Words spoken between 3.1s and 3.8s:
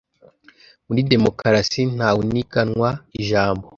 ijambo